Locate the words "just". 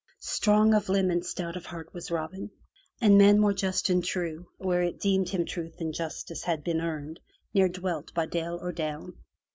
3.53-3.87